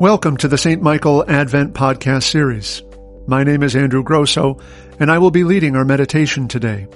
[0.00, 0.82] Welcome to the St.
[0.82, 2.82] Michael Advent Podcast Series.
[3.26, 4.58] My name is Andrew Grosso,
[5.00, 6.86] and I will be leading our meditation today.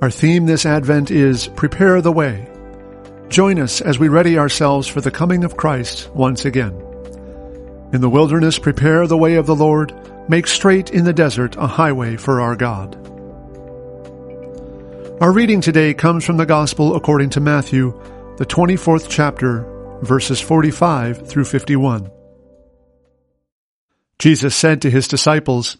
[0.00, 2.48] Our theme this Advent is Prepare the Way.
[3.28, 6.72] Join us as we ready ourselves for the coming of Christ once again.
[7.92, 9.92] In the wilderness, prepare the way of the Lord,
[10.30, 12.94] make straight in the desert a highway for our God.
[15.20, 17.92] Our reading today comes from the Gospel according to Matthew,
[18.38, 22.10] the 24th chapter, verses 45 through 51.
[24.18, 25.76] Jesus said to his disciples,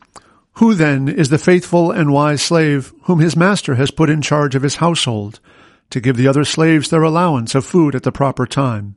[0.54, 4.54] Who then is the faithful and wise slave whom his master has put in charge
[4.54, 5.41] of his household,
[5.91, 8.96] to give the other slaves their allowance of food at the proper time?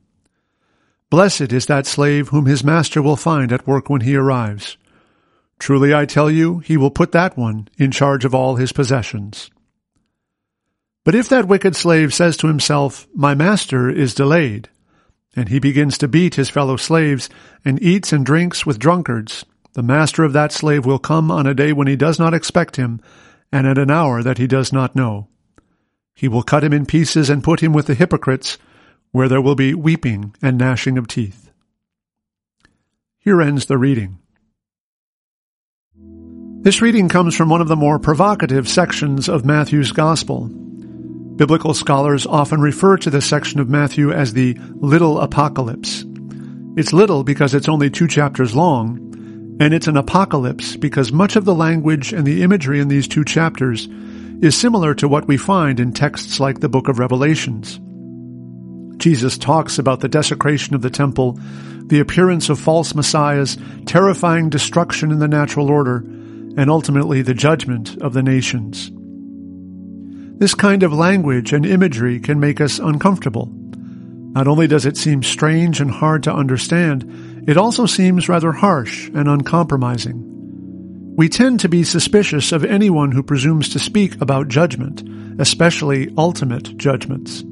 [1.10, 4.76] Blessed is that slave whom his master will find at work when he arrives.
[5.58, 9.50] Truly I tell you, he will put that one in charge of all his possessions.
[11.04, 14.68] But if that wicked slave says to himself, My master is delayed,
[15.34, 17.28] and he begins to beat his fellow slaves,
[17.64, 19.44] and eats and drinks with drunkards.
[19.74, 22.76] The master of that slave will come on a day when he does not expect
[22.76, 23.00] him,
[23.50, 25.28] and at an hour that he does not know.
[26.14, 28.58] He will cut him in pieces and put him with the hypocrites,
[29.10, 31.50] where there will be weeping and gnashing of teeth.
[33.18, 34.18] Here ends the reading.
[36.62, 40.61] This reading comes from one of the more provocative sections of Matthew's Gospel.
[41.42, 46.04] Biblical scholars often refer to this section of Matthew as the Little Apocalypse.
[46.76, 51.44] It's little because it's only two chapters long, and it's an apocalypse because much of
[51.44, 53.88] the language and the imagery in these two chapters
[54.40, 57.80] is similar to what we find in texts like the book of Revelations.
[58.98, 61.40] Jesus talks about the desecration of the temple,
[61.86, 66.04] the appearance of false messiahs, terrifying destruction in the natural order,
[66.56, 68.92] and ultimately the judgment of the nations.
[70.42, 73.48] This kind of language and imagery can make us uncomfortable.
[73.52, 79.08] Not only does it seem strange and hard to understand, it also seems rather harsh
[79.14, 81.14] and uncompromising.
[81.16, 85.04] We tend to be suspicious of anyone who presumes to speak about judgment,
[85.40, 87.44] especially ultimate judgments.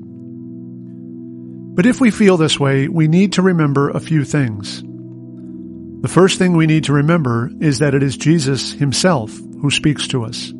[1.76, 4.82] But if we feel this way, we need to remember a few things.
[6.02, 9.30] The first thing we need to remember is that it is Jesus himself
[9.62, 10.52] who speaks to us.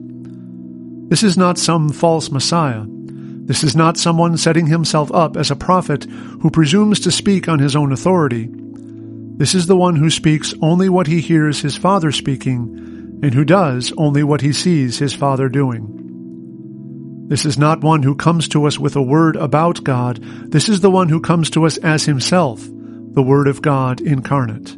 [1.10, 2.84] This is not some false Messiah.
[2.86, 7.58] This is not someone setting himself up as a prophet who presumes to speak on
[7.58, 8.48] his own authority.
[8.48, 13.44] This is the one who speaks only what he hears his Father speaking, and who
[13.44, 17.26] does only what he sees his Father doing.
[17.26, 20.22] This is not one who comes to us with a word about God.
[20.52, 24.76] This is the one who comes to us as himself, the Word of God incarnate.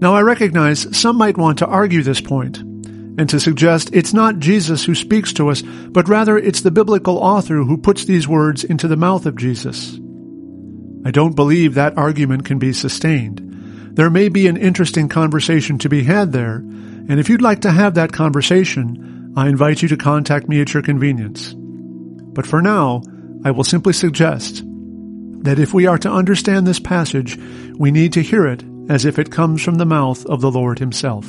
[0.00, 2.62] Now I recognize some might want to argue this point
[3.18, 7.18] and to suggest it's not Jesus who speaks to us, but rather it's the biblical
[7.18, 9.98] author who puts these words into the mouth of Jesus.
[11.04, 13.42] I don't believe that argument can be sustained.
[13.96, 17.72] There may be an interesting conversation to be had there, and if you'd like to
[17.72, 21.54] have that conversation, I invite you to contact me at your convenience.
[21.56, 23.02] But for now,
[23.44, 24.62] I will simply suggest
[25.42, 27.36] that if we are to understand this passage,
[27.76, 30.78] we need to hear it as if it comes from the mouth of the Lord
[30.78, 31.28] Himself.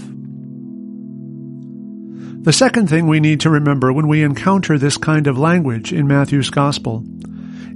[2.50, 6.08] The second thing we need to remember when we encounter this kind of language in
[6.08, 7.04] Matthew's Gospel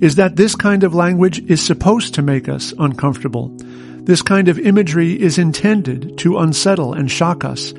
[0.02, 3.56] is that this kind of language is supposed to make us uncomfortable.
[4.00, 7.72] This kind of imagery is intended to unsettle and shock us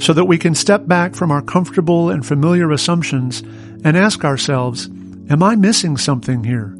[0.00, 3.42] so that we can step back from our comfortable and familiar assumptions
[3.84, 4.86] and ask ourselves,
[5.30, 6.76] am I missing something here?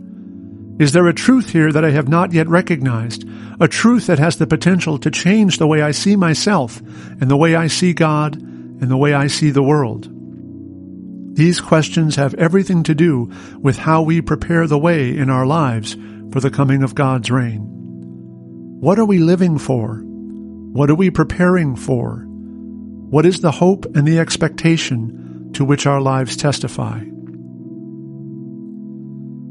[0.80, 3.24] Is there a truth here that I have not yet recognized?
[3.60, 6.80] A truth that has the potential to change the way I see myself
[7.20, 8.49] and the way I see God
[8.80, 10.08] and the way I see the world.
[11.36, 15.96] These questions have everything to do with how we prepare the way in our lives
[16.32, 17.60] for the coming of God's reign.
[18.80, 20.02] What are we living for?
[20.04, 22.24] What are we preparing for?
[23.10, 27.04] What is the hope and the expectation to which our lives testify?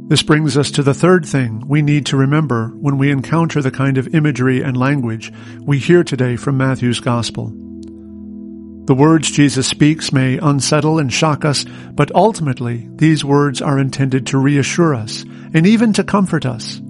[0.10, 3.70] This brings us to the third thing we need to remember when we encounter the
[3.70, 7.54] kind of imagery and language we hear today from Matthew's Gospel.
[8.90, 11.64] The words Jesus speaks may unsettle and shock us,
[11.94, 16.82] but ultimately these words are intended to reassure us and even to comfort us.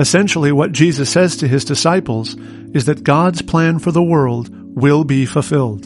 [0.00, 2.34] Essentially what Jesus says to his disciples
[2.74, 5.84] is that God's plan for the world will be fulfilled.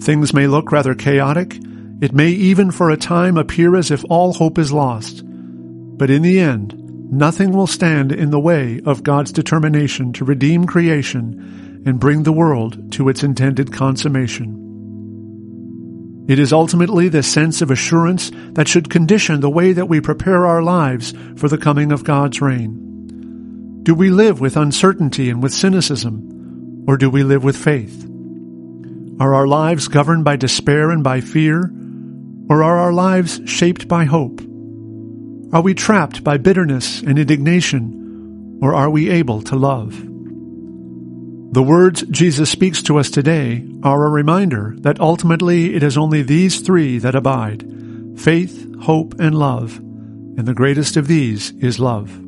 [0.00, 1.58] Things may look rather chaotic.
[2.00, 5.24] It may even for a time appear as if all hope is lost.
[5.26, 10.64] But in the end, nothing will stand in the way of God's determination to redeem
[10.64, 14.64] creation and bring the world to its intended consummation.
[16.28, 20.44] It is ultimately this sense of assurance that should condition the way that we prepare
[20.44, 23.84] our lives for the coming of God's reign.
[23.84, 28.04] Do we live with uncertainty and with cynicism, or do we live with faith?
[29.20, 31.70] Are our lives governed by despair and by fear,
[32.50, 34.40] or are our lives shaped by hope?
[35.52, 40.15] Are we trapped by bitterness and indignation, or are we able to love?
[41.52, 46.22] The words Jesus speaks to us today are a reminder that ultimately it is only
[46.22, 47.64] these three that abide
[48.16, 52.18] faith, hope, and love, and the greatest of these is love.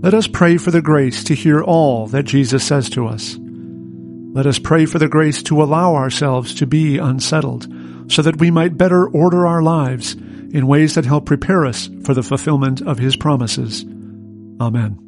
[0.00, 3.36] Let us pray for the grace to hear all that Jesus says to us.
[3.40, 7.66] Let us pray for the grace to allow ourselves to be unsettled,
[8.12, 12.14] so that we might better order our lives in ways that help prepare us for
[12.14, 13.84] the fulfillment of His promises.
[14.60, 15.07] Amen.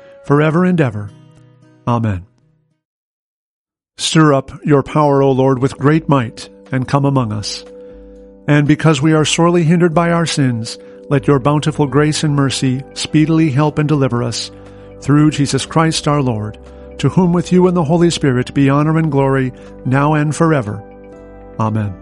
[0.25, 1.09] forever and ever.
[1.87, 2.25] Amen.
[3.97, 7.63] Stir up your power, O Lord, with great might, and come among us.
[8.47, 10.77] And because we are sorely hindered by our sins,
[11.09, 14.49] let your bountiful grace and mercy speedily help and deliver us,
[15.01, 16.57] through Jesus Christ our Lord,
[16.99, 19.51] to whom with you and the Holy Spirit be honor and glory,
[19.85, 20.81] now and forever.
[21.59, 22.00] Amen.